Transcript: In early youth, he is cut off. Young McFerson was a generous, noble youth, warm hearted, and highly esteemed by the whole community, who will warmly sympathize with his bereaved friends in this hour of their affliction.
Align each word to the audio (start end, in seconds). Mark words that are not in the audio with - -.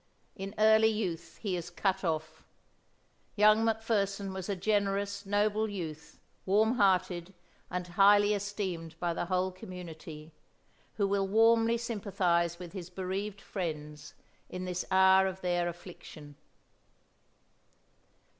In 0.35 0.55
early 0.57 0.87
youth, 0.87 1.37
he 1.43 1.55
is 1.55 1.69
cut 1.69 2.03
off. 2.03 2.43
Young 3.35 3.63
McFerson 3.63 4.33
was 4.33 4.49
a 4.49 4.55
generous, 4.55 5.27
noble 5.27 5.69
youth, 5.69 6.19
warm 6.43 6.77
hearted, 6.77 7.35
and 7.69 7.85
highly 7.85 8.33
esteemed 8.33 8.95
by 8.99 9.13
the 9.13 9.25
whole 9.25 9.51
community, 9.51 10.31
who 10.95 11.07
will 11.07 11.27
warmly 11.27 11.77
sympathize 11.77 12.57
with 12.57 12.73
his 12.73 12.89
bereaved 12.89 13.41
friends 13.41 14.15
in 14.49 14.65
this 14.65 14.85
hour 14.89 15.27
of 15.27 15.41
their 15.41 15.67
affliction. 15.69 16.35